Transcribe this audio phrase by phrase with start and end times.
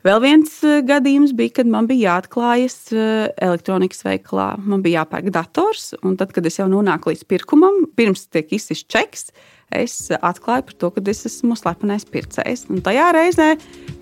[0.00, 0.54] Vēl viens
[0.88, 2.88] gadījums bija, kad man bija jāatklājas
[3.36, 4.54] elektronikas veikalā.
[4.64, 8.88] Man bija jāpērk dators, un tad, kad es jau nonāku līdz pirkumam, pirms tiek izsists
[8.88, 9.28] čeks,
[9.76, 12.64] es atklāju par to, ka es esmu slepenais pircējs.
[12.72, 13.50] Un tajā reizē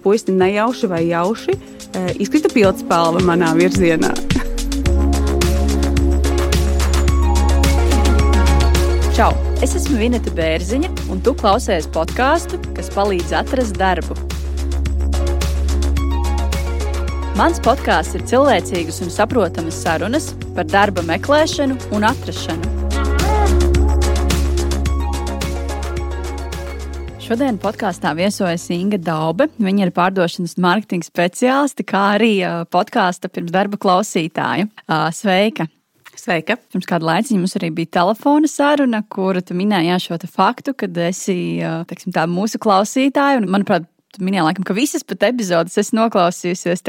[0.04, 1.58] puisis nejauši vai jauši
[2.22, 4.14] izkrita pildspalva manā virzienā.
[9.18, 9.34] Čau!
[9.58, 14.37] Es esmu Vineta Bērziņa, un tu klausies podkāstu, kas palīdz atrast darbu.
[17.38, 20.24] Mans podkāsts ir cilvēcīgas un saprotamas sarunas
[20.56, 22.70] par darba meklēšanu un atrašanu.
[27.22, 29.46] Šodien podkāstā viesojas Inga Daube.
[29.62, 32.32] Viņa ir pārdošanas mārketinga speciāliste, kā arī
[32.74, 34.66] podkāsta pirms darba klausītāja.
[35.14, 35.68] Sveika!
[36.18, 36.56] Sveika!
[36.72, 41.62] Pirms kāda laika mums arī bija telefona saruna, kura tu minēji šo faktu, ka esi
[41.86, 43.44] teiksim, tā, mūsu klausītāja.
[43.44, 46.80] Un, manuprāt, Tu minēji, laikam, ka visas pat epizodes es noklausījusies.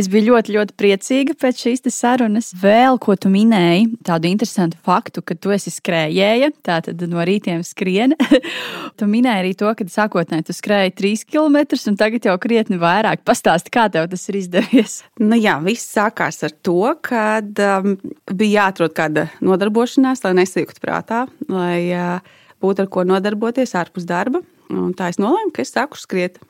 [0.00, 2.54] Es biju ļoti, ļoti priecīga pēc šīs sarunas.
[2.56, 8.16] Vēl ko tu minēji, tādu interesantu faktu, ka tu esi skrējēja, tātad no rītiem skrien.
[8.98, 11.60] tu minēji arī to, ka sākotnēji tu skrēji 3 km,
[11.92, 13.26] un tagad jau krietni vairāk.
[13.28, 15.02] Pastāsti, kā tev tas ir izdevies?
[15.32, 17.94] Nu jā, viss sākās ar to, ka um,
[18.32, 24.42] bija jāatrod kāda nodarbošanās, lai nesijuktu prātā, lai uh, būtu ar ko nodarboties ārpus darba.
[24.72, 26.40] Un tā es nolēmu, ka es sāku skriet.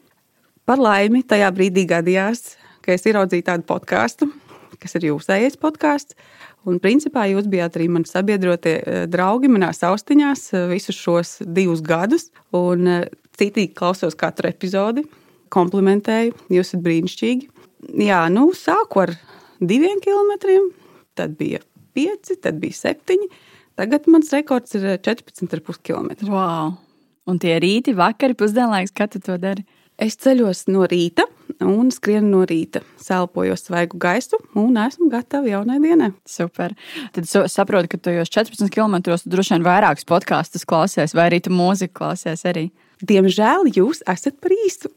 [0.68, 4.28] Par laimi, tajā brīdī gadījās, ka es ieraudzīju tādu podkāstu,
[4.82, 6.16] kas ir jūsējais podkāsts.
[6.68, 11.82] Un principā jūs bijāt arī mani sabiedrotie eh, draugi manās austiņās eh, visus šos divus
[11.82, 12.28] gadus.
[12.54, 15.02] Un eh, citīgi klausos katru epizodi,
[15.52, 17.50] komplimentēju, jūs esat brīnišķīgi.
[18.06, 19.16] Jā, nu, sāku ar
[19.58, 20.70] diviem kilometriem,
[21.18, 21.58] tad bija
[21.96, 23.28] pieci, tad bija septiņi.
[23.80, 26.14] Tagad mans rekords ir 14,5 km.
[26.30, 26.76] Wow.
[27.30, 29.62] Un tie rīti, vakari, pusdienlaiks, kad tu to dari?
[30.00, 31.28] Es ceļos no rīta
[31.62, 36.10] un skrienu no rīta, selpojos svaigu gaisu un esmu gatava jaunai dienai.
[36.26, 36.74] Super.
[37.14, 41.52] Tad saprotu, ka tu jau 14 km droši vien vairākus podkāstus klausies, vai arī tu
[41.54, 42.70] mūziku klausies arī.
[43.02, 44.90] Diemžēl jūs esat par īstu.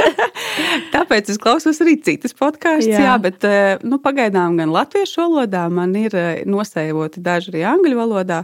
[0.94, 3.02] Tāpēc es klausos arī citas podkāstus, jā.
[3.04, 8.00] jā, bet eh, nu, pagaidām gan latviešu valodā, man ir eh, nosējoti daži arī angļu
[8.00, 8.42] valodā.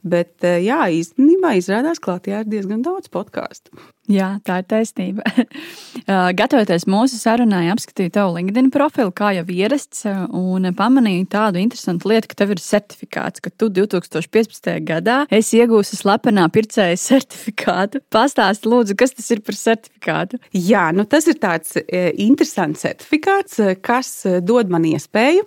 [0.00, 3.74] Bet, eh, jā, īstenībā izrādās, ka Latvijā ir diezgan daudz podkāstu.
[4.10, 5.22] Jā, tā ir taisnība.
[6.40, 10.02] Gatavoties mūsu sarunai, apskatīju tavu LinkedIn profilu, kā jau ierasts,
[10.34, 14.72] un pamanīju tādu interesantu lietu, ka tev ir certifikāts, ka tu 2015.
[14.88, 18.02] gadā esi iegūsi slepenā pircēja certifikātu.
[18.10, 20.40] Pastāsti, lūdzu, kas tas ir par certifikātu?
[20.56, 25.44] Jā, nu tas ir tāds e, interesants certifikāts, kas dod man iespēju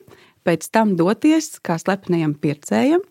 [0.48, 3.04] pēc tam doties kā slepenajam pircējam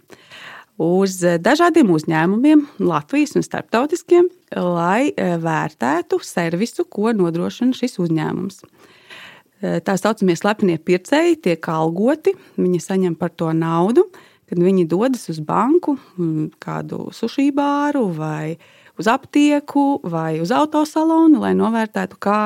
[0.82, 8.62] uz dažādiem uzņēmumiem, Latvijas un starptautiskiem, lai e, vērtētu servisu, ko nodrošina šis uzņēmums.
[8.62, 14.08] E, tā saucamie slepenie pircēji tiek algoti, viņi saņem par to naudu,
[14.50, 15.96] kad viņi dodas uz banku,
[16.60, 18.58] kādu sushi bāru vai
[19.00, 22.40] uz aptieku vai uz autosalonu, lai novērtētu, kā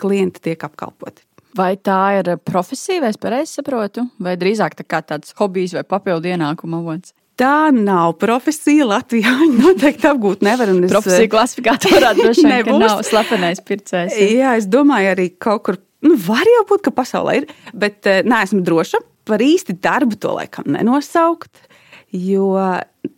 [0.00, 1.22] klienti tiek apkalpoti.
[1.52, 6.32] Vai tā ir profesija, vai es pareizi saprotu, vai drīzāk tā tāds hobijs vai papildu
[6.32, 7.12] ienākuma avots?
[7.42, 8.86] Tā nav profesija.
[8.86, 10.70] Latvijā viņa noteikti apgūt nevar.
[10.70, 14.18] Es, profesija klasifikātorā droši vien nav slepenais pircējs.
[14.36, 18.22] Jā, es domāju, arī kaut kur, nu, var jau būt, ka pasaulē ir, bet eh,
[18.26, 19.02] neesmu droša.
[19.26, 21.68] Par īsti darbu to laikam nenosaukt,
[22.10, 22.56] jo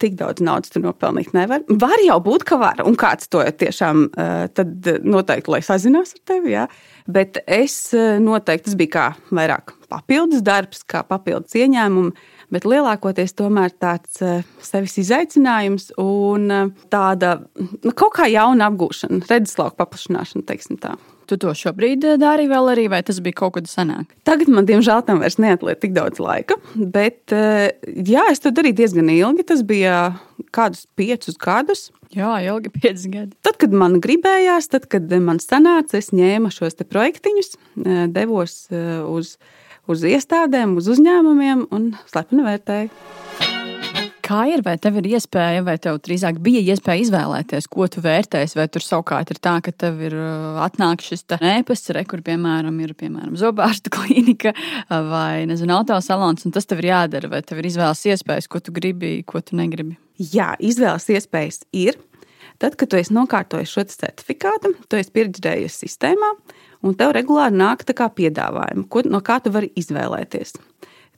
[0.01, 1.65] tik daudz naudas tu nopelnīt nevar.
[1.69, 6.25] Var jau būt, ka var, un kāds to tiešām eh, tad noteikti, lai sazinās ar
[6.33, 6.69] tevi, jā.
[7.09, 13.37] Bet es eh, noteikti, tas bija kā vairāk papildus darbs, kā papildus ieņēmums bet lielākoties
[13.39, 20.47] tomēr tāds eh, sevis izaicinājums un eh, tāda nu, kaut kā jauna apgūšana, redzeslauka paplašināšana,
[20.49, 20.97] teiksim tā.
[21.25, 24.13] Tu to šobrīd eh, dari vēl arī, vai tas bija kaut kad senāk?
[24.29, 26.59] Tagad man, diemžēl, tam vairs neatliek tik daudz laika.
[26.75, 29.47] Bet, jā, es to darīju diezgan ilgi.
[29.49, 29.99] Tas bija
[30.55, 31.89] kādus piecus gadus.
[32.15, 33.33] Jā, ilgi pieci gadi.
[33.43, 37.57] Tad, kad man gribējās, tad, kad man sanāca, es ņēmu šos projektiņus,
[38.15, 39.35] devos uz
[39.91, 42.93] uz iestādēm, uz uzņēmumiem un slepeni vērtēju.
[44.25, 48.57] Kā ir, vai tev ir iespēja, vai tev drīzāk bija iespēja izvēlēties, ko tu vērtēsi,
[48.57, 52.79] vai tur savukārt ir tā, ka tev ir uh, atnāk šis ēpasts, re, kur piemēram
[52.81, 57.61] ir piemēram zobārstu klīnika uh, vai nezinu, autosalons, un tas tev ir jādara, vai tev
[57.61, 59.99] ir izvēles iespējas, ko tu gribi, ko tu negribi?
[60.17, 62.01] Jā, izvēles iespējas ir.
[62.63, 66.33] Tad, kad tu esi nokārtojis šo certifikātu, tu esi pieredzējis sistēmā,
[66.85, 70.57] un tev regulāri nāk piedāvājumi, ko, no kā tu vari izvēlēties.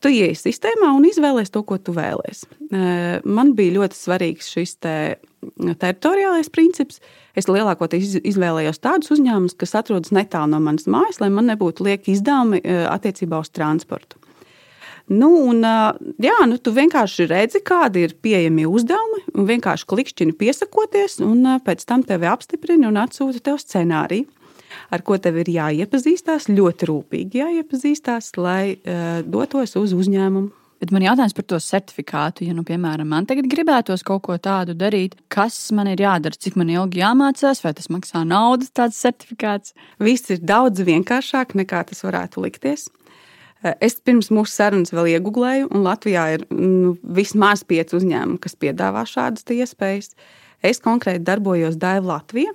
[0.05, 2.45] Tu ienāc sistēmā un izvēlējies to, ko tu vēlēsies.
[3.25, 4.97] Man bija ļoti svarīgs šis te
[5.57, 7.01] teritoriālais princips.
[7.37, 12.13] Es lielākoties izvēlējos tādus uzņēmumus, kas atrodas netālu no manas mājas, lai man nebūtu lieki
[12.13, 12.61] izdevumi
[12.93, 14.21] attiecībā uz transportu.
[15.07, 21.21] Nu, un, jā, nu, tu vienkārši redzi, kādi ir pieejami uzdevumi, un vienkārši klikšķini piesakoties,
[21.23, 24.27] un pēc tam tevi apstiprina un atsūta tev scenāriju,
[24.93, 30.53] ar ko tev ir jāiepazīstās, ļoti rūpīgi jāiepazīstās, lai uh, dotos uz uzņēmumu.
[30.77, 34.75] Bet man jautājums par to certifikātu, ja, nu, piemēram, man tagad gribētos kaut ko tādu
[34.77, 39.73] darīt, kas man ir jādara, cik man ilgi jāmācās, vai tas maksā naudu, tāds certifikāts?
[40.05, 42.91] Viss ir daudz vienkāršāk nekā tas varētu likties.
[43.81, 49.07] Es pirms mūsu sarunas vēl iegūlēju, un Latvijā ir nu, vismaz pieci uzņēmumi, kas piedāvā
[49.09, 50.13] šādas iespējas.
[50.61, 52.53] Es konkrēti darbojos Daiva Latvijā.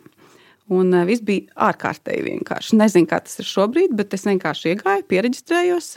[0.71, 2.77] Un viss bija ārkārtīgi vienkārši.
[2.79, 5.89] Nezinu, kā tas ir šobrīd, bet es vienkārši iegāju, pierakstījos,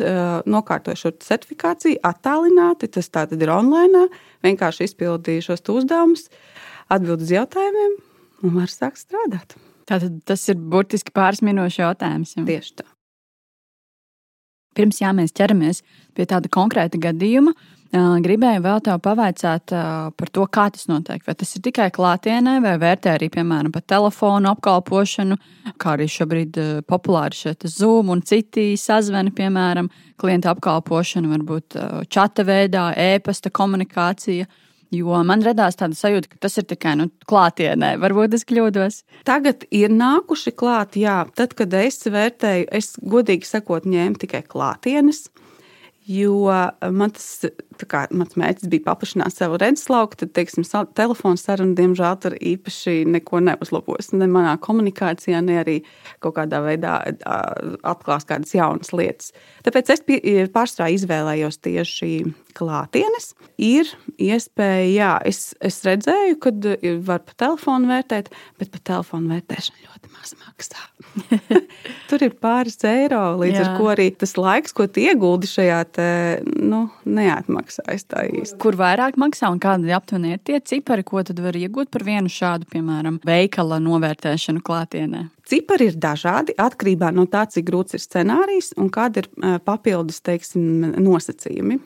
[0.50, 2.90] nokārtoju šo certifikāciju, attālināti.
[2.96, 4.08] Tas tātad ir online.
[4.42, 6.26] Vienkārši izpildīju šos uzdevumus,
[6.90, 7.94] atbildēju uz jautājumiem
[8.44, 9.54] un varu sākt strādāt.
[9.88, 12.34] Tātad tas ir burtiski pāris minūšu jautājums.
[12.38, 12.46] Jau.
[12.48, 12.88] Tieši tā.
[14.74, 15.84] Pirms jā, mēs ķeramies
[16.16, 17.54] pie tāda konkrēta gadījuma,
[17.94, 19.70] gribēju vēl te pavaicāt
[20.19, 21.23] par to, kā tas notiek.
[21.23, 25.38] Vai tas ir tikai klātienē, vai vērtē arī, piemēram, pa telefonu apkalpošanu,
[25.79, 26.58] kā arī šobrīd
[26.91, 31.79] populāri šeit Zoom un citi sazvani, piemēram, klienta apkalpošana, varbūt
[32.11, 34.50] čata veidā, e-pasta komunikācija.
[34.94, 37.96] Jo man radās tāda sajūta, ka tas ir tikai nu, klātienē.
[38.02, 39.00] Varbūt es kļūdos.
[39.26, 41.25] Tagad ir nākuši klāt, jā.
[41.35, 45.25] Tad, kad es vērtēju, es godīgi sakot, ņēmu tikai klātienes.
[46.05, 46.52] Jo
[46.93, 47.46] man tas
[47.90, 50.66] kā, mans mērķis bija paplašināt savu redzeslauku, tad, teiksim,
[50.96, 54.12] telefona saruna, diemžēl, tur īpaši neko neuzlabos.
[54.14, 55.76] Ne manā komunikācijā, ne arī
[56.24, 56.96] kaut kādā veidā
[57.82, 59.34] atklās kādas jaunas lietas.
[59.66, 60.04] Tāpēc es
[60.54, 62.12] pārsvarā izvēlējos tieši
[62.54, 63.32] klātienes.
[63.58, 63.90] Ir
[64.22, 66.52] iespēja, jā, es, es redzēju, ka
[67.06, 68.30] var pa telefonu vērtēt,
[68.60, 70.82] bet pa telefonu vērtēšanu ļoti maz maksā.
[72.08, 73.66] Tur ir pāris eiro, līdz Jā.
[73.66, 76.08] ar to arī tas laiks, ko ieguldi šajā, te,
[76.44, 76.86] nu,
[77.64, 78.58] neatmaksājas tā īsti.
[78.61, 82.28] Kur vairāk maksā un kādi aptuveni ir tie cipari, ko tad var iegūt par vienu
[82.28, 85.31] šādu, piemēram, veikala novērtēšanu klātienē?
[85.44, 90.94] Cipari ir dažādi atkarībā no tā, cik grūts ir scenārijs un kāda ir papildus teiksim,
[90.99, 91.81] nosacījumi.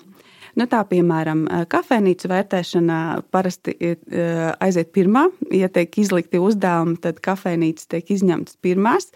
[0.58, 3.76] Nu, tā, piemēram, kafejnīcu vērtēšana parasti
[4.58, 5.28] aiziet pirmā.
[5.54, 9.12] Ja tiek izlikti uzdevumi, tad kafejnīcas tiek izņemtas pirmās,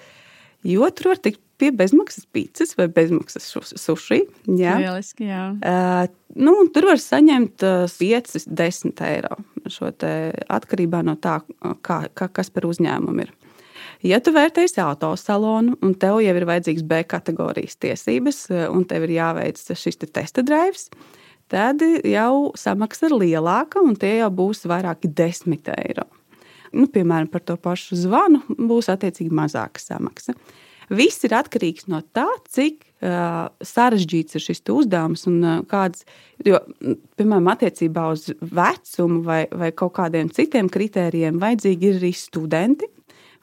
[0.62, 3.46] jo tur var tikt pie bezmaksas pīcis vai bezmaksas
[3.78, 4.18] suši.
[4.58, 5.44] Jā, Lieliski, jā.
[5.62, 6.02] Uh,
[6.42, 7.64] nu, tur var saņemt
[7.94, 9.38] 5, 10 eiro.
[9.70, 11.38] Šo atkarībā no tā,
[11.86, 13.32] kā, kā, kas par uzņēmumu ir.
[14.02, 18.44] Ja tu vērtēsi autosalonu un tev jau ir vajadzīgs B kategorijas tiesības,
[18.74, 21.22] un tev ir jāveic šis te testa drives, uh,
[21.52, 26.06] tad jau samaksa ir lielāka un tie jau būs vairāki desmit eiro.
[26.72, 30.32] Nu, piemēram, par to pašu zvanu būs attiecīgi mazāka samaksa.
[30.92, 36.04] Viss ir atkarīgs no tā, cik uh, sarežģīts ir šis uzdevums un uh, kāds.
[36.44, 36.60] Jo,
[37.16, 42.90] piemēram, attiecībā uz vecumu vai, vai kaut kādiem citiem kritērijiem, vajadzīgi ir arī studenti,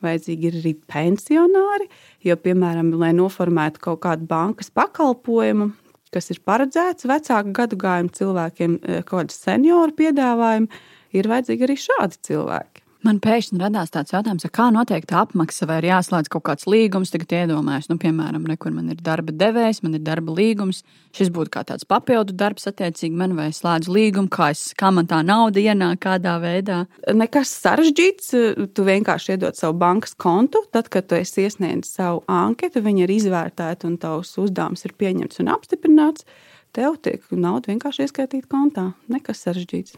[0.06, 1.90] vajadzīgi ir arī pensionāri.
[2.28, 5.72] Jo, piemēram, lai noformētu kaut kādu bankas pakalpojumu,
[6.14, 8.78] kas ir paredzēts vecāku gadu gājumu cilvēkiem,
[9.10, 10.70] kaut kādi senioru piedāvājumi,
[11.18, 12.89] ir vajadzīgi arī šādi cilvēki.
[13.00, 17.14] Man pēkšņi radās tāds jautājums, kā notiek tā apmaksa, vai ir jāslēdz kaut kāds līgums.
[17.14, 20.82] Tagad iedomājos, nu, piemēram, kur man ir darba devējs, man ir darba līgums.
[21.16, 25.08] Šis būtu kā tāds papildu darbs, attiecīgi man vai slēdzu līgumu, kā, es, kā man
[25.08, 26.82] tā nauda ienāk, kādā veidā.
[27.16, 28.34] Nekas sarežģīts.
[28.76, 30.66] Tu vienkārši iedod savu bankas kontu.
[30.76, 35.40] Tad, kad tu esi iesniedzis savu anketu, viņa ir izvērtēta un tavs uzdevums ir pieņemts
[35.40, 36.28] un apstiprināts.
[36.76, 38.90] Tev tiek nauda vienkārši ieskaitīta kontā.
[39.08, 39.96] Nekas sarežģīts.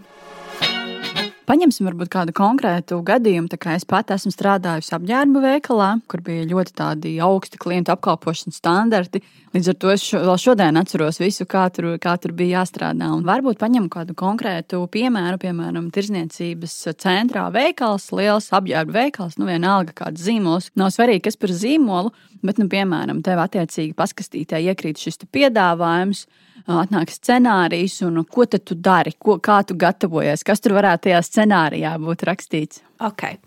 [1.49, 3.49] Paņemsim varbūt kādu konkrētu gadījumu.
[3.73, 9.23] Es pat esmu strādājusi apģērba veikalā, kur bija ļoti tādi augsti klientu apkalpošanas standarti.
[9.51, 13.09] Līdz ar to es šo, vēl šodien atceros visu, kā tur, kā tur bija jāstrādā.
[13.11, 19.91] Un varbūt paņem kādu konkrētu piemēru, piemēram, tirzniecības centrā veikals, liels apģērba veikals, nu vienalga
[19.97, 20.69] kāds zīmols.
[20.79, 26.29] Nav svarīgi, kas par zīmolu, bet, nu, piemēram, tev attiecīgi paskastītē iekrīt šis piedāvājums
[26.71, 31.23] atnāk scenārijs, un ko tad tu dari, ko, kā tu gatavojies, kas tur varētu tajā
[31.27, 32.85] scenārijā būt rakstīts.
[33.03, 33.41] Okay.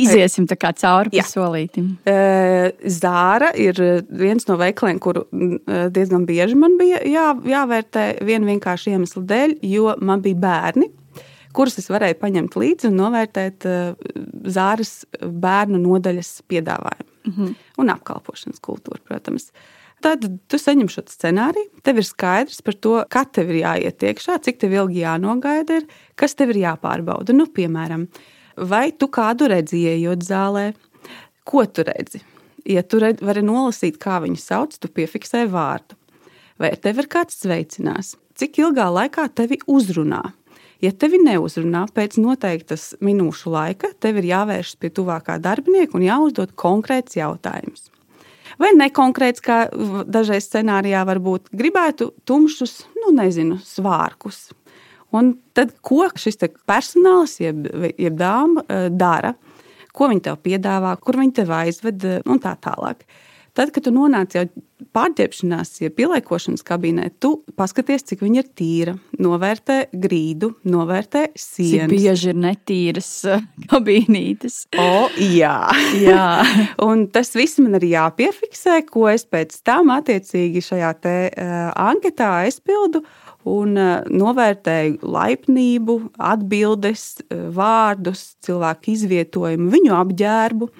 [0.00, 1.94] Iziesim tā kā cauri pa solītim.
[2.98, 5.26] Zāra ir viens no veikaliem, kuru
[5.94, 10.90] diezgan bieži man bija jā, jāvērtē viena vienkārša iemesla dēļ, jo man bija bērni,
[11.54, 13.68] kurus es varēju paņemt līdzi un novērtēt
[14.54, 17.10] Zāras bērnu nodaļas piedāvājumu.
[17.24, 17.54] Mm -hmm.
[17.80, 19.52] Un apkalpošanas kultūru, protams.
[20.04, 21.70] tad tu saņem šo scenāriju.
[21.82, 25.86] Tev ir skaidrs par to, kad tev ir jāiet iekšā, cik tev ilgi jānogaida, ir,
[26.14, 27.32] kas tev ir jāpārbauda.
[27.32, 28.08] Nu, piemēram,
[28.56, 30.70] vai tu kādu redzi, ejot zālē,
[31.46, 32.22] ko tu redzi?
[32.64, 35.98] Ja tu redz, vari nolasīt, kā viņu sauc, tu piefiksē vārdu.
[36.60, 38.14] Vai tev ir kāds sveicinās?
[38.38, 40.22] Cik ilgā laikā tevi uzrunā?
[40.82, 46.54] Ja tevi neuzrunā pēc noteiktas minūšu laika, tev ir jāvēršas pie tuvākā darbinieka un jāuzdod
[46.58, 47.88] konkrēts jautājums.
[48.60, 49.58] Vai nekonkrēts, kā
[50.06, 54.52] dažreiz scenārijā var būt, gribētu tumšus, nu, nezinu, svārkus.
[55.14, 57.68] Un tad, ko šis personāls, jeb,
[57.98, 59.34] jeb dāma, eh, dara?
[59.94, 63.06] Ko viņi tev piedāvā, kur viņi tev aizved un tā tālāk.
[63.54, 64.48] Tad, kad tu nonāc jau
[64.94, 71.86] pārģērbšanās, ja pieliekošanas kabīnē, tu paskaties, cik viņa ir tīra, novērtē grīdu, novērtē sienas.
[71.86, 74.64] Cik bieži ir netīras uh, kabīnītes.
[74.74, 75.54] O, jā.
[76.08, 76.26] jā.
[76.88, 82.32] un tas viss man ir jāpiefiksē, ko es pēc tam attiecīgi šajā te, uh, anketā
[82.42, 83.04] aizpildu
[83.50, 85.96] un uh, novērtēju laipnību,
[86.32, 90.70] atbildes, uh, vārdus, cilvēku izvietojumu, viņu apģērbu.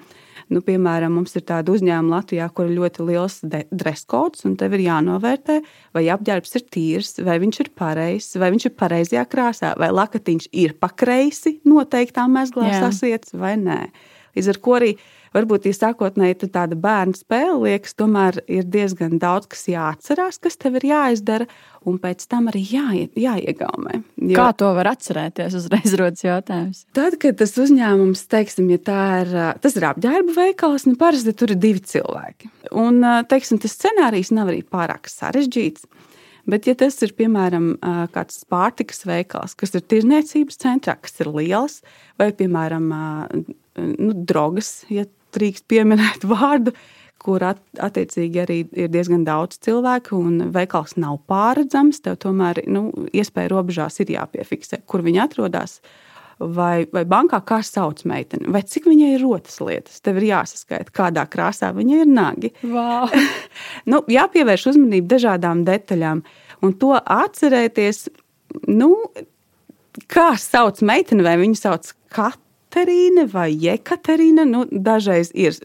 [0.53, 4.75] Nu, piemēram, mums ir tāda uzņēmuma Latvijā, kur ir ļoti liels dress codes, un tev
[4.77, 5.55] ir jānovērtē,
[5.97, 10.51] vai apģērbs ir tīrs, vai viņš ir pareizs, vai viņš ir pareizajā krāsā, vai lakatiņš
[10.61, 13.79] ir pakreisi noteiktā mezglā sasiets vai nē.
[14.37, 14.91] Līdz ar to arī
[15.35, 20.79] varbūt, ja sākotnēji tāda bērnu spēle liekas, tomēr ir diezgan daudz, kas jāatcerās, kas tev
[20.79, 21.47] ir jāizdara,
[21.85, 22.85] un pēc tam arī jā,
[23.19, 23.99] jāiegaumē.
[24.23, 25.57] Jo, Kā to var atcerēties?
[25.59, 26.85] Uzreiz rodas jautājums.
[26.97, 28.79] Tad, kad tas uzņēmums, teiksim, ja
[29.21, 32.51] ir, tas ir apģērba veikals, nu parasti tur ir divi cilvēki.
[32.81, 35.85] Un, teiksim, tas scenārijs nav arī pārāk sarežģīts.
[36.45, 37.71] Bet, ja tas ir piemēram
[38.13, 41.79] kāds pārtikas veikals, kas ir tirzniecības centrā, kas ir liels,
[42.21, 46.73] vai piemēram nu, drogas, ja drīkst pieminēt vārdu,
[47.25, 52.03] kur at, attiecīgi arī ir diezgan daudz cilvēku, un veikals nav pārredzams.
[52.05, 55.79] Tev tomēr nu, iespēja robežās ir jāpiefiksē, kur viņi atrodas.
[56.35, 60.01] Vai, vai bankā kā sauc meiteni, vai cik viņai ir rotas lietas.
[60.03, 62.51] Tev ir jāsaskaita, kādā krāsā viņa ir nagi.
[62.67, 63.07] Wow.
[63.91, 66.25] nu, jāpievērš uzmanība dažādām detaļām,
[66.59, 68.09] un to atcerēties.
[68.67, 68.91] Nu,
[70.11, 72.44] kā sauc meiteni, vai viņu sauc Katrīna?
[72.75, 74.43] Katerīna vai Jekaterīna.
[74.43, 75.55] Nu, dažreiz ir.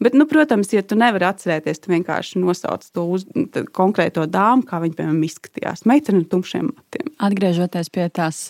[0.00, 3.26] Bet, nu, protams, ja tu nevari atcerēties, tu vienkārši nosauc to uz,
[3.76, 5.84] konkrēto dāmu, kā viņa piemēram izskatījās.
[5.86, 7.12] Meitene ar tumšiem matiem.
[7.28, 8.40] Atgriežoties pie, tās,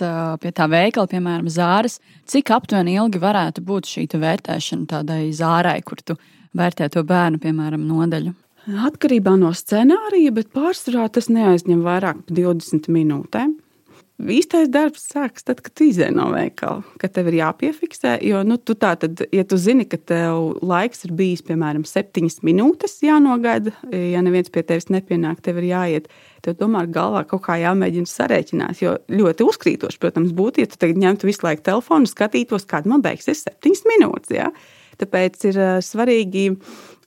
[0.41, 1.99] pie tā veikala, piemēram, zāras,
[2.31, 6.17] cik aptuveni ilgi varētu būt šī vērtēšana tādai zārai, kur tu
[6.55, 8.33] vērtē to bērnu, piemēram, nodaļu?
[8.87, 13.59] Atkarībā no scenārija, bet pārsvarā tas neaizņem vairāk par 20 minūtēm.
[14.15, 18.13] Īstais darbs sākas tad, kad tu izēj no veikala, kad tev ir jāpiefiksē.
[18.23, 22.39] Jo, nu, tu tā tad, ja tu zini, ka tev laiks ir bijis, piemēram, septiņas
[22.47, 26.07] minūtes jānogaida, ja neviens pie tevis nepienāk, tev ir jāiet.
[26.47, 28.85] Tev tomēr galvā kaut kā jāmēģina sarēķināt.
[28.85, 33.03] Jo ļoti uzkrītoši, protams, būtu, ja tu tagad ņemtu visu laiku telefonu, skatītos, kad man
[33.03, 34.37] beigsies septiņas minūtes.
[34.39, 34.53] Ja?
[35.01, 36.53] Tāpēc ir svarīgi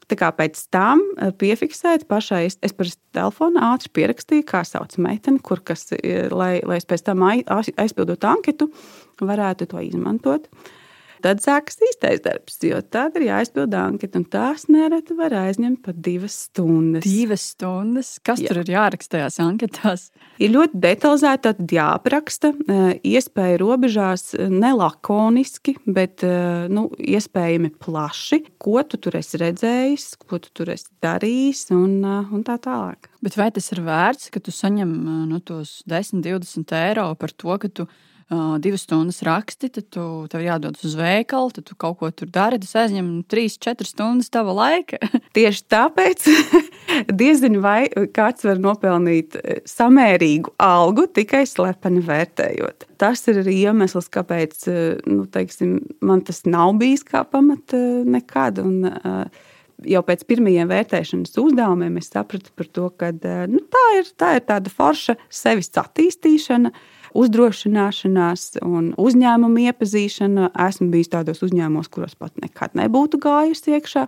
[0.07, 5.43] Tā kā pēc tam eh, piefiksēt pašai, es, par telefonu ātri pierakstīju, kā sauc meiteni,
[5.43, 5.89] kur kas,
[6.31, 8.71] lai, lai es pēc tam aizpildot anketu,
[9.19, 10.47] varētu to izmantot.
[10.47, 10.76] Uh,
[11.23, 15.97] Tad sākas īstais darbs, jo tad ir jāizpild anketa, un tās nereti var aizņemt pat
[16.03, 17.07] divas stundas.
[17.07, 18.11] Divas stundas?
[18.25, 18.51] Kas Jā.
[18.51, 20.07] tur ir jāraksta tajās anketās?
[20.37, 28.81] Ir ļoti detalizēti jāapraksta, eh, iespēja robežās eh, nelakoniski, bet eh, nu, iespējami plaši, ko
[28.85, 33.09] tu tur esi redzējis, ko tu tur esi darījis un, un tā tālāk.
[33.25, 34.91] Bet vai tas ir vērts, ka tu saņem
[35.31, 37.87] nu, tos 10, 20 eiro par to, ka tu?
[38.29, 42.29] Uh, divas stundas raksti, tad tu, tev jādodas uz veikalu, tad tu kaut ko tur
[42.33, 42.59] dari.
[42.63, 44.99] Tas aizņem 3-4 stundas tava laika.
[45.37, 46.27] Tieši tāpēc
[47.21, 49.37] diezinu, vai kāds var nopelnīt
[49.69, 52.87] samērīgu algu tikai slepeni vērtējot.
[52.99, 54.67] Tas ir arī iemesls, kāpēc
[55.05, 58.59] nu, teiksim, man tas nav bijis kā pamata nekad.
[58.63, 59.47] Un, uh,
[59.85, 63.13] jau pēc pirmajiem vērtēšanas uzdevumiem es sapratu par to, ka
[63.47, 66.73] nu, tā, ir, tā ir tāda forša sevis attīstīšana.
[66.73, 70.51] Uh, uzdrošināšanās un uzņēmumu iepazīšana.
[70.67, 74.07] Esmu bijis tādos uzņēmumos, kuros pat nekad nebūtu gājusi iekšā.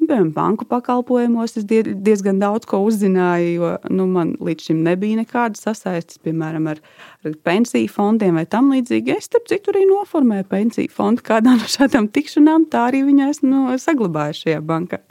[0.00, 5.66] Piemēram, banku pakalpojumos es diezgan daudz ko uzzināju, jo nu, man līdz šim nebija nekādas
[5.66, 6.80] sasaistes, piemēram, ar,
[7.26, 9.18] ar pensiju fondiem vai tam līdzīgi.
[9.18, 13.52] Es, starp citu, arī noformēju pensiju fondu kādā no šādām tikšanām, tā arī viņa esmu
[13.52, 15.02] nu, saglabājusi šajā bankā.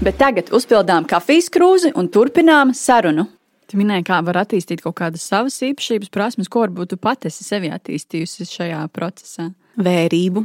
[0.00, 3.26] Bet tagad uzpildām kafijas krūzi un turpinām sarunu.
[3.70, 7.44] Tu minēji, kā var attīstīt kaut kādas savas īpašības, prasmes, ko varbūt tu pati esi
[7.46, 9.46] sevi attīstījusi šajā procesā.
[9.78, 10.42] Vērību,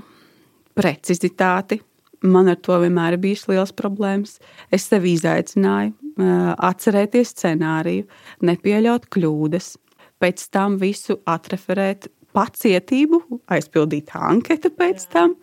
[0.77, 1.79] precizitāti,
[2.21, 4.37] man ar to vienmēr ir bijis liels problēmas.
[4.69, 5.95] Es sev izaicināju,
[6.69, 8.05] atcerēties scenāriju,
[8.45, 9.71] nepieļaut kļūdas,
[10.21, 13.23] pēc tam visu atreferēt, pacietību,
[13.57, 15.33] aizpildīt anketu pēc tam.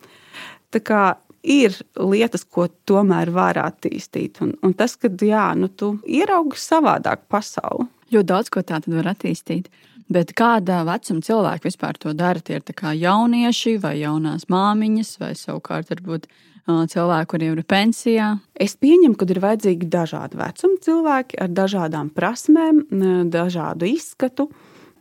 [0.72, 1.02] Tā kā
[1.42, 4.40] ir lietas, ko tomēr var attīstīt.
[4.44, 7.88] Un, un tas, ka jā, nu, tu ieraugi savādāk pasauli.
[8.12, 9.70] Ļoti daudz ko tādu var attīstīt.
[10.12, 12.40] Bet kāda vecuma cilvēki vispār to dara?
[12.40, 16.26] Tie ir jaunieši vai jaunās māmiņas, vai savukārt varbūt
[16.66, 18.28] cilvēki, kuriem ir pensijā?
[18.54, 22.84] Es pieņemu, ka ir vajadzīgi dažādi vecuma cilvēki ar dažādām prasmēm,
[23.32, 24.50] dažādu izskatu.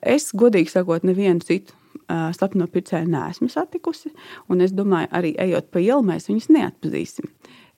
[0.01, 1.75] Es, godīgi sakot, nevienu citu
[2.07, 4.11] slepeno pircēju neesmu satikusi.
[4.51, 7.31] Un es domāju, arī ejot pa ielu, mēs viņus neatpazīsim.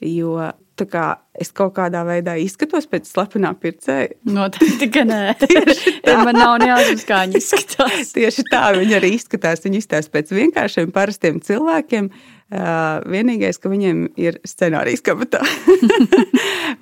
[0.04, 0.52] Jo
[0.90, 1.06] kā,
[1.38, 4.16] es kaut kādā veidā izskatos pēc slepenā pircēja.
[4.26, 5.22] Noteikti, ka nē.
[6.26, 8.14] Man nav nejausmas, kā viņi izskatās.
[8.18, 9.64] Tieši tā viņi arī izskatās.
[9.64, 12.10] Viņi izskatās pēc vienkāršiem, parastiem cilvēkiem.
[12.54, 15.40] Uh, vienīgais, ka viņiem ir scenārijs kabatā.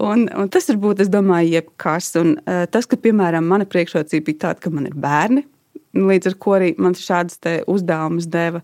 [0.03, 2.09] un, un tas var būt, es domāju, jebkas.
[2.19, 5.45] Un, uh, tas, ka, piemēram, mana priekšrocība bija tāda, ka man ir bērni,
[5.97, 8.61] Līdz ar to arī man šādas uzdevumus deva.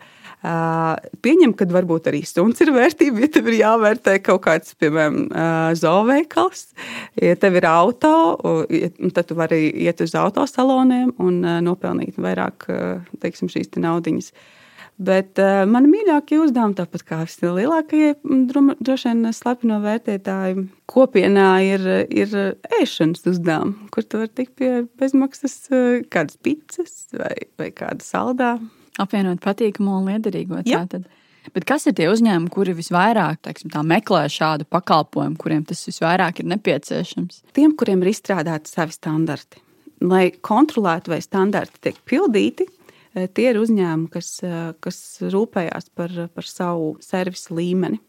[1.26, 5.26] Pieņem, ka varbūt arī suns ir vērtība, ja tev ir jāvērtē kaut kāds, piemēram,
[5.76, 6.70] zooveikals.
[7.20, 8.14] Ja tev ir auto,
[9.12, 12.70] tad tu vari iet uz autosaloniem un nopelnīt vairāk
[13.20, 14.32] teiksim, šīs te naudiņas.
[14.98, 18.16] Bet uh, man mīļākie uzdevumi, tāpat kā vislielākie,
[18.82, 22.34] droši vien slepeno vērtētāju kopienā, ir, ir
[22.80, 25.60] ēšanas uzdevumi, kur tu vari tikt pie bezmaksas
[26.10, 28.56] kādas pizzas vai, vai kāda saldā.
[28.98, 30.64] Apvienot patīkamu un liederīgo.
[30.66, 31.06] Tātad.
[31.54, 36.50] Bet kas ir tie uzņēmumi, kuri visvairāk teiksim, meklē šādu pakalpojumu, kuriem tas visvairāk ir
[36.56, 37.44] nepieciešams?
[37.56, 39.62] Tiem, kuriem ir izstrādāti savi standarti.
[40.02, 42.77] Lai kontrolētu, vai standarti tiek pildīti, Eh,
[43.34, 45.00] tie ir uzņēmumi, kas, eh, kas
[45.34, 48.00] rūpējās par, par savu servisu līmeni.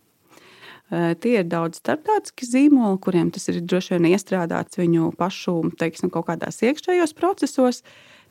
[0.91, 6.11] Eh, tie ir daudz starptautiski zīmoli, kuriem tas ir droši vien iestrādāts viņu pašu teiksim,
[6.11, 7.83] kaut kādās iekšējos procesos.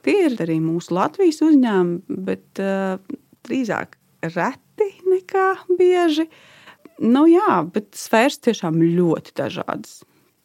[0.05, 2.97] Tie ir arī mūsu Latvijas uzņēmumi, bet uh,
[3.45, 6.27] drīzāk reti nekā bieži.
[7.01, 10.03] Nu, jā, bet sfēras tiešām ļoti dažādas.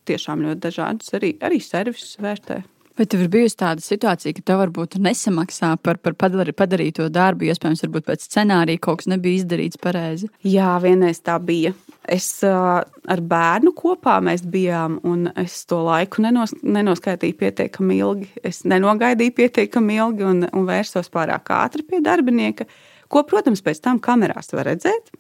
[0.09, 1.13] Tiešām ļoti dažādas.
[1.17, 2.63] Arī, arī servisus vērtē.
[2.99, 7.87] Vai tev ir bijusi tāda situācija, ka tev varbūt nesamaksā par, par padarīto darbu, iespējams,
[7.87, 10.29] varbūt pēc scenārija kaut kas nebija izdarīts pareizi?
[10.45, 11.73] Jā, vienreiz tā bija.
[12.03, 18.29] Es ar bērnu kopā mēs bijām, un es to laiku nenos, nenoskaitīju pietiekami ilgi.
[18.45, 22.69] Es nenogaidīju pietiekami ilgi un, un vērsos pārāk ātri pie darbinieka,
[23.09, 25.15] ko, protams, pēc tam kamerās var redzēt.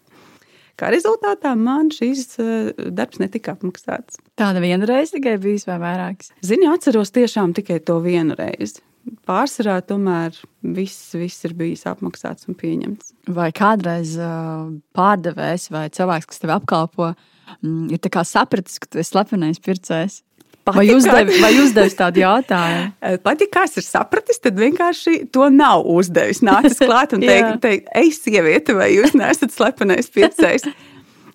[0.82, 4.18] Kā rezultātā man šīs eh, darbs netika apmaksāts.
[4.40, 6.32] Tāda viena reize tikai bijis vai vairākas?
[6.42, 8.82] Zini, atceros tiešām tikai to vienu reizi.
[9.26, 10.34] Pārsvarā tomēr
[10.74, 13.14] viss, viss ir bijis apmaksāts un pieņemts.
[13.34, 17.12] Vai kādreiz uh, pārdevējs vai cilvēks, kas tevi apkalpo,
[17.60, 20.20] mm, ir sapratis, ka tu esi slepenais pircējs?
[20.62, 23.18] Vai uzdevis vai uzdevi tādu jautājumu?
[23.24, 26.42] Pat ja kāds ir sapratis, tad vienkārši to nav uzdevis.
[26.46, 30.68] Nācis klāt un teikt, teikt ej, sieviete, vai jūs neesat slepenais piecējs.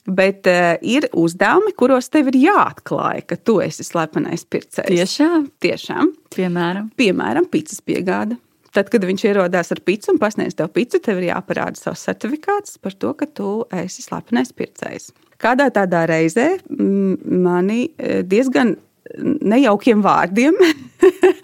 [0.07, 4.87] Bet uh, ir uzdevumi, kuros tev ir jāatklāj, ka tu esi slepenais pircējs.
[4.87, 5.49] Tiešām?
[5.59, 6.13] Tiešām.
[6.31, 8.39] Piemēram, Piemēram pīcis piegāda.
[8.71, 12.79] Tad, kad viņš ierodās ar pīci un pasniedz tev pīci, tev ir jāparāda savs certifikāts
[12.79, 15.11] par to, ka tu esi slepenais pircējs.
[15.41, 18.77] Kādā tādā reizē mani eh, diezgan
[19.17, 20.57] nejaukiem vārdiem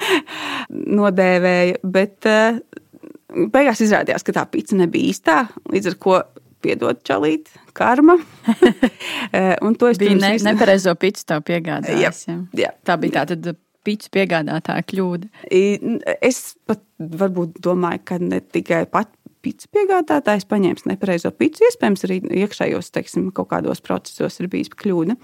[1.00, 2.62] nodēvēja, bet uh,
[3.54, 5.38] beigās izrādījās, ka tā pizza nebija īstā.
[5.74, 6.22] Līdz ar to
[6.64, 8.20] piedod čalīt, karma.
[9.34, 10.46] Eh, un to es biju ne, visu...
[10.46, 12.20] nepareizo pizzu tev piegādājis.
[12.28, 12.68] Jā, jā.
[12.86, 15.30] Tā bija tā tad pizzu piegādātāja kļūda.
[16.22, 19.10] Es pat varbūt domāju, ka ne tikai pat
[19.42, 25.18] pizzu piegādātājs paņēmis nepareizo pizzu, iespējams arī iekšējos, teiksim, kaut kādos procesos ir bijis kļūda.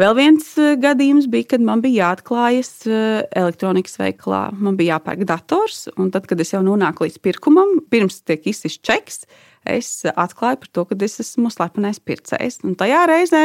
[0.00, 4.46] Vēl viens eh, gadījums bija, kad man bija jāatklājas eh, elektronikas veikalā.
[4.56, 8.80] Man bija jāpērk dators, un tad, kad es jau nonāku līdz pirkumam, pirms tiek izsists
[8.86, 9.26] čeks,
[9.68, 12.62] es atklāju par to, ka es esmu slepenais pircējs.
[12.66, 13.44] Un tajā reizē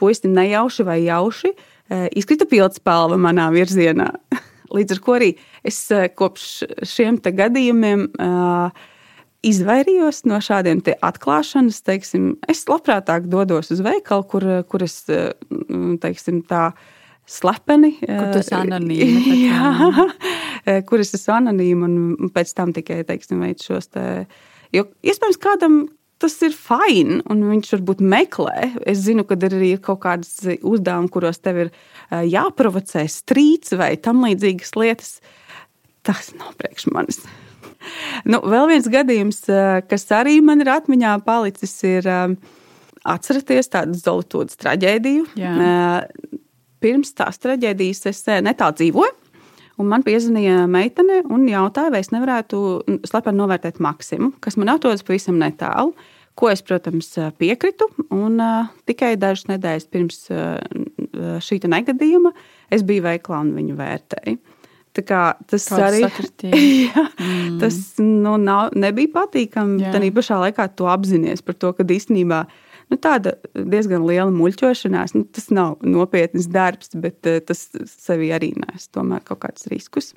[0.00, 4.08] puisim nejauši vai jauši eh, izkrita pildspalva manā virzienā.
[4.72, 5.28] Līdz ar to arī
[5.68, 5.82] es
[6.16, 6.46] kopš
[6.88, 8.86] šiem gadījumiem uh,
[9.46, 11.82] izvairījos no šādiem atklāšanas.
[11.86, 16.70] Teiksim, es labprātāk dodos uz veikalu, kur, kur es teiksim, tā
[17.28, 17.94] slepeni.
[18.02, 19.38] Kur tas ir anonīmi.
[19.46, 23.90] Jā, kur es esmu anonīmi un pēc tam tikai teiksim, veidu šos.
[23.94, 24.06] Te,
[24.74, 25.82] jo iespējams kādam.
[26.22, 28.68] Tas ir fini, un viņš varbūt meklē.
[28.86, 31.72] Es zinu, ka ir arī kaut kādas uzdevumi, kuros tev ir
[32.30, 35.16] jāprovocē strīds vai tam līdzīgas lietas.
[36.06, 37.18] Tas nav priekš manis.
[38.28, 39.44] Nu, vēl viens gadījums,
[39.90, 42.08] kas arī man ir atmiņā palicis, ir
[43.02, 45.26] atceraties tādu Zolotūdas traģēdiju.
[45.40, 45.56] Jā.
[46.82, 49.18] Pirms tās traģēdijas es netālu dzīvoju.
[49.80, 52.58] Un man piezvanīja meitene un jautāja, vai es nevarētu
[53.08, 55.94] slepeni novērtēt maksimumu, kas man atrodas pavisam netālu.
[56.38, 57.90] Ko es, protams, piekritu.
[58.08, 60.56] Un, uh, tikai dažas nedēļas pirms uh,
[61.44, 62.32] šī negadījuma
[62.72, 64.38] es biju veiklā un viņu vērtēju.
[64.92, 66.02] Tā kā, tas Kāds arī
[66.86, 67.54] jā, mm.
[67.62, 69.80] tas, nu, nav, nebija patīkami.
[69.88, 72.42] Tad pašā laikā to apzināties par to, ka īstenībā
[72.92, 78.52] nu, tāda diezgan liela muļķošanās, nu, tas nav nopietns darbs, bet uh, tas sevi arī
[78.58, 80.12] nes tomēr kaut kādus riskus.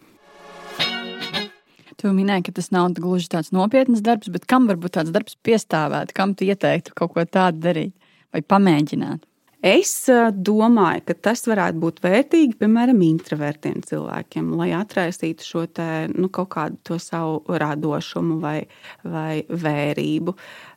[1.95, 6.11] Tu minēji, ka tas nav gluži tāds nopietns darbs, bet kam varbūt tāds darbs piestāvētu?
[6.17, 7.95] Kam tu ieteiktu kaut ko tādu darīt
[8.35, 9.23] vai pamēģināt?
[9.65, 10.05] Es
[10.45, 16.51] domāju, ka tas varētu būt vērtīgi, piemēram, introvertiem cilvēkiem, lai atraisītu šo te, nu, kaut
[16.53, 18.59] kādu savu radošumu vai,
[19.01, 20.35] vai vērību.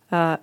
[0.08, 0.38] Uh,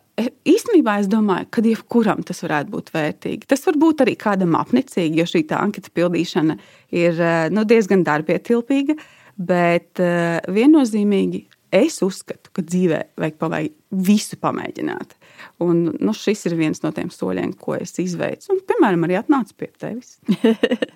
[0.45, 3.49] īstenībā es domāju, ka jebkuram tas varētu būt vērtīgi.
[3.49, 6.59] Tas var būt arī kādam apnicīgi, jo šī anketa pildīšana
[6.93, 8.99] ir nu, diezgan darbietilpīga.
[9.41, 15.17] Bet uh, viennozīmīgi es uzskatu, ka dzīvē vajag pavai, visu pamēģināt.
[15.63, 18.51] Un, nu, šis ir viens no tiem soļiem, ko es izveicu.
[18.53, 20.17] Un, piemēram, arī atnācu pie tevis.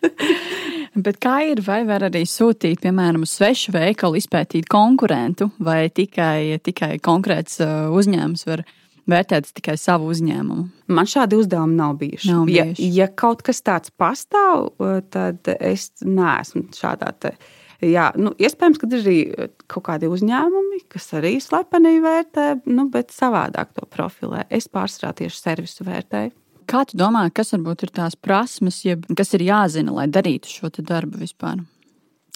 [1.06, 6.60] Bet kā ir, vai var arī sūtīt, piemēram, uz svešu veikalu, izpētīt konkurentu, vai tikai,
[6.66, 8.66] tikai konkrēts uzņēmums var
[9.10, 10.66] vērtēt tikai savu uzņēmumu?
[10.90, 12.32] Man šādi uzdevumi nav bijuši.
[12.32, 12.90] Nav bijuši.
[12.90, 14.74] Ja, ja kaut kas tāds pastāv,
[15.14, 17.36] tad es neesmu šādā veidā
[17.86, 22.90] Jā, nu, iespējams, ka ir arī eh, kaut kādi uzņēmumi, kas arī slepeni vērtē, nu,
[22.92, 24.44] bet savādāk to profilē.
[24.52, 26.34] Es pārsvarā tieši servisu vērtēju.
[26.70, 30.70] Kā tu domā, kas varbūt ir tās prasmes, jeb kas ir jāzina, lai darītu šo
[30.76, 31.64] darbu vispār?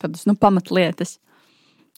[0.01, 1.19] Tādas nu, pamatlietas.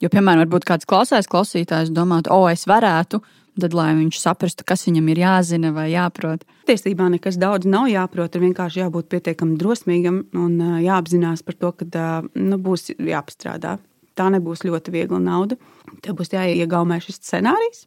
[0.04, 3.22] Jo, piemēram, varbūt kāds klausās, klausītājs domātu, o, es varētu,
[3.62, 6.44] tad lai viņš saprastu, kas viņam ir jāzina vai jāprot.
[6.68, 12.10] Patiesībā nekas daudz nav jāprot, ir vienkārši jābūt pietiekami drosmīgam un jāapzinās par to, ka
[12.36, 13.78] nu, būs jāpastrādā.
[14.16, 15.56] Tā nebūs ļoti viegla nauda.
[16.04, 17.86] Tev būs jāiegaumē šis scenārijs,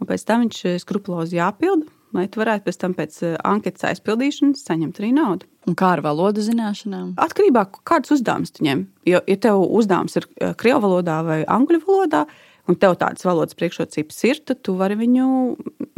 [0.00, 5.02] un pēc tam viņš skrupulozi jāpilda, lai tu varētu pēc tam pēc anketas aizpildīšanas saņemt
[5.02, 5.50] arī naudu.
[5.68, 7.14] Un kā ar valodu zināšanām?
[7.24, 8.86] Atkarībā no kādas uzdevumus tu ņem.
[9.08, 10.28] Jo, ja tev uzdevums ir
[10.60, 12.24] krievu valodā vai angļu valodā,
[12.68, 15.26] un tev tādas valodas priekšrocības ir, tad tu vari viņu,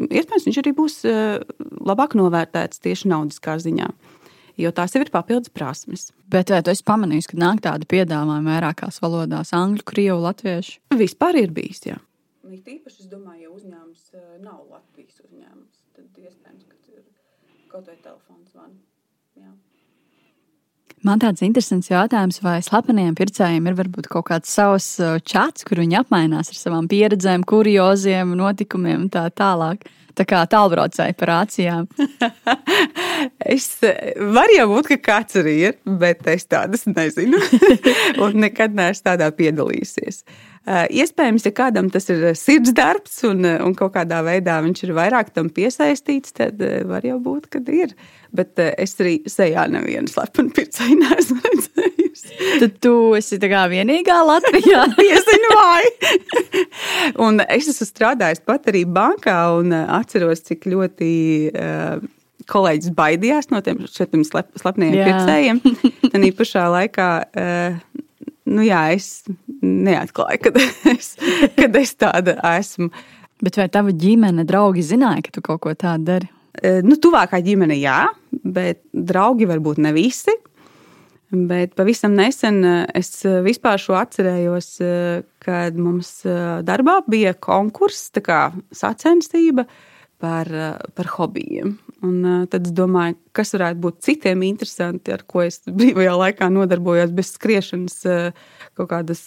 [0.06, 1.38] iespējams, viņš arī būs eh,
[1.86, 3.90] labāk novērtēts tieši naudiskā ziņā.
[4.56, 6.08] Jo tās jau ir papildus prasmes.
[6.32, 10.78] Bet vai tu esi pamanījis, ka nāk tādi piedāvājumi vairākās valodās, angļu, krievu, latviešu?
[10.96, 11.98] Vispār ir bijis, jā.
[12.46, 15.65] It īpaši, es domāju, ja uzņēmums eh, nav Latvijas uzņēmums,
[16.26, 17.06] iespējams, ka ir
[17.72, 18.84] kaut vai telefons zvans.
[21.04, 25.78] Man tāds interesants jautājums, vai slepeniem pircējiem ir varbūt kaut kāds savs uh, čats, kur
[25.82, 29.84] viņi apmainās ar savām pieredzēm, kurioziem, notikumiem un tā tālāk.
[30.16, 31.86] Tā kā tālbraucēji par ācijām.
[33.54, 37.42] es varu jau būt, ka kāds arī ir, bet es tādas nezinu.
[38.24, 40.22] un nekad neesmu tādā piedalījusies.
[40.24, 44.94] Uh, iespējams, ja kādam tas ir sirds darbs un, un kaut kādā veidā viņš ir
[44.96, 47.94] vairāk tam piesaistīts, tad uh, var jau būt, ka ir.
[48.36, 52.34] Bet es arī sejā nevienu slepenu pircēju neesmu redzējusi.
[52.60, 54.82] Tad tu esi tā kā vienīgā Latvijā.
[55.06, 55.86] Iesinu vai.
[57.28, 61.14] un es esmu strādājis pat arī bankā un atceros, cik ļoti.
[61.54, 62.12] Uh,
[62.50, 65.60] kolēģis baidījās no tiem slep, slepniem pircējiem.
[66.12, 67.78] Tad īpašā laikā uh,
[68.46, 69.26] nu jā, es
[69.62, 70.58] neatklāju, kad
[70.94, 71.14] es,
[71.58, 72.90] kad es tāda esmu.
[73.44, 76.28] Bet vai tava ģimene, draugi zināja, ka tu kaut ko tādu dari?
[76.56, 80.32] E, nu, tuvākā ģimene, jā, bet draugi varbūt ne visi.
[81.36, 83.10] Bet pavisam nesen e, es
[83.44, 84.94] vispār šo atcerējos, e,
[85.44, 86.22] kad mums
[86.64, 88.40] darbā bija konkurss, tā kā
[88.72, 89.66] sacensība
[90.22, 90.48] par,
[90.96, 91.76] par hobijiem.
[92.06, 97.14] Un tad es domāju, kas varētu būt citiem interesanti, ar ko es brīvajā laikā nodarbojos
[97.16, 97.98] bez skriešanas,
[98.76, 99.26] kaut kādas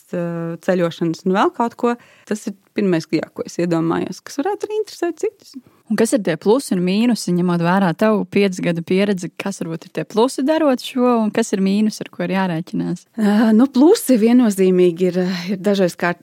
[0.66, 1.96] ceļošanas un vēl kaut ko.
[2.30, 5.58] Tas ir pirmais, jā, ko es iedomājos, kas varētu arī interesēt citus.
[5.90, 9.88] Un kas ir tie plusi un mīnusi, ņemot vērā tavu piecu gadu pieredzi, kas varbūt
[9.88, 13.08] ir tie plusi darot šo, un kas ir mīnus, ar ko ir jārēķinās?
[13.18, 15.18] Uh, nu, plusi viennozīmīgi ir,
[15.56, 16.14] ir dažreiz kā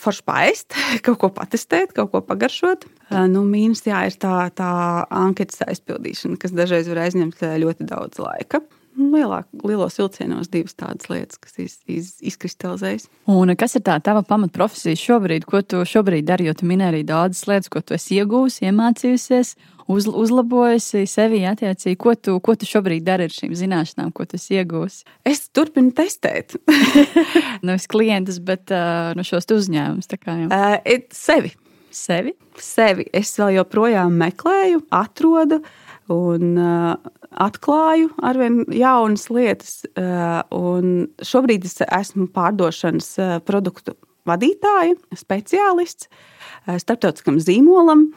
[0.00, 2.88] forši paēst, kaut ko patestēt, kaut ko pagaršot.
[3.10, 4.70] Uh, nu, mīnus jā, ir tā, tā
[5.12, 8.62] anketas aizpildīšana, kas dažreiz var aizņemt ļoti daudz laika
[8.98, 13.06] lielāk, lielos vilcienos divas tādas lietas, kas iz, iz, izkristalizējas.
[13.30, 15.46] Un kas ir tā tava pamatprofesija šobrīd?
[15.48, 16.48] Ko tu šobrīd dari?
[16.48, 19.54] Jo tu minēji arī daudzas lietas, ko tu esi iegūsi, iemācījusies,
[19.90, 21.98] uz, uzlabojusi sevi attiecīgi.
[22.00, 25.06] Ko tu, ko tu šobrīd dari ar šīm zināšanām, ko tu esi iegūsi?
[25.28, 26.58] Es turpinu testēt.
[27.66, 30.10] Nevis klientus, bet uh, no šos uzņēmumus.
[30.50, 30.80] Uh,
[31.14, 31.54] sevi.
[31.90, 32.34] Sevi?
[32.60, 33.06] Sevi.
[33.16, 35.62] Es vēl joprojām meklēju, atrodu.
[36.10, 39.80] Un uh, atklāju arvien jaunas lietas.
[39.94, 43.96] Uh, un šobrīd es esmu pārdošanas uh, produktu
[44.28, 48.10] vadītāja, speciālists uh, starptautiskam zīmolam.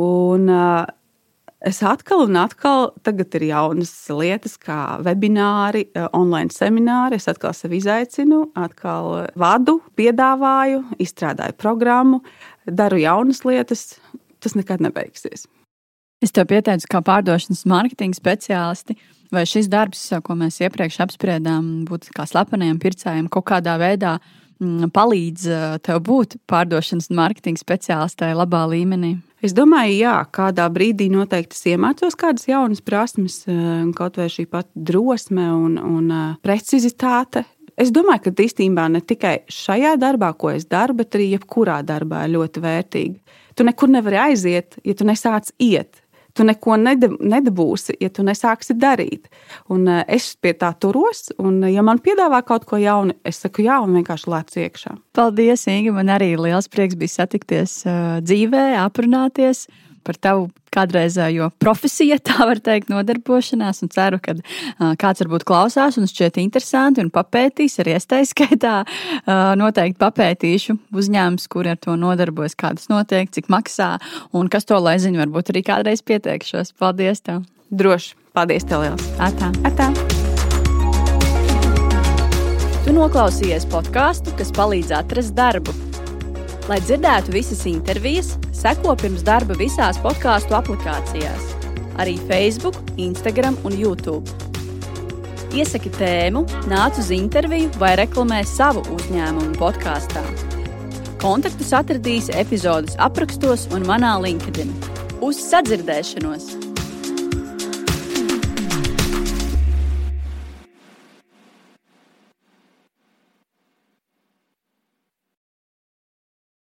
[0.00, 0.52] Un,
[1.64, 7.16] Es atkal un atkal, tagad ir jaunas lietas, kā webināri, online semināri.
[7.16, 12.20] Es atkal sevi izaicinu, atkal vadu, piedāvāju, izstrādāju programmu,
[12.68, 13.94] daru jaunas lietas.
[14.44, 15.46] Tas nekad nebeigsies.
[16.24, 18.96] Es tev pieteicu, kā pārdošanas mārketinga speciālisti,
[19.34, 24.14] vai šis darbs, ko mēs iepriekš apspriedām, būtu kā slepeniem pircējiem, kaut kādā veidā
[24.62, 25.46] mm, palīdz
[25.84, 29.18] tev būt pārdošanas un mārketinga speciālistai labā līmenī?
[29.44, 33.42] Es domāju, jā, kādā brīdī noteikti iemācos kādas jaunas prasmes,
[33.98, 37.44] kaut vai šī pati drosme un, un precizitāte.
[37.76, 42.22] Es domāju, ka īstenībā ne tikai šajā darbā, ko es daru, bet arī jebkurā darbā
[42.24, 43.36] ir ļoti vērtīgi.
[43.58, 46.00] Tu nekur nevari aiziet, ja tu nesāc iet.
[46.34, 49.28] Tu neko nedabūsi, ja tu nesāksi darīt.
[49.70, 53.62] Un eh, es pie tā turos, un, ja man piedāvā kaut ko jaunu, es saku,
[53.68, 54.96] jā, un vienkārši lēcu iekšā.
[55.14, 55.94] Paldies, Inga.
[55.94, 59.68] Man arī liels prieks bija satikties uh, dzīvē, aprunāties
[60.04, 63.82] par tavu kādreizējo profesiju, tā var teikt, nodarbošanās.
[63.84, 64.36] Un ceru, ka
[65.00, 67.78] kāds varbūt klausās un šķiet interesanti un papētīs.
[67.82, 73.50] Arī es tā skaitā uh, noteikti papētīšu uzņēmumus, kuri ar to nodarbojas, kādas notiek, cik
[73.52, 73.94] maksā
[74.34, 75.22] un kas to lai zina.
[75.24, 76.74] Varbūt arī kādreiz pieteikšos.
[76.80, 77.24] Paldies!
[77.24, 77.44] Tev.
[77.72, 78.18] Droši!
[78.34, 79.08] Paldies, tev liels!
[79.22, 79.52] Atā!
[79.64, 79.88] Atā.
[82.84, 85.72] Tu noklausījies podkāstu, kas palīdz atrast darbu
[86.64, 91.50] Lai dzirdētu visas intervijas, seko pirms darba visās podkāstu aplikācijās,
[92.00, 94.24] arī Facebook, Instagram un YouTube.
[95.52, 100.24] Iesaki tēmu, nāc uz interviju vai reklamē savu uzņēmumu podkāstā.
[101.20, 104.72] Kontaktus atradīsi epizodes aprakstos un manā LinkedIn.
[105.20, 106.73] Uz sadzirdēšanos!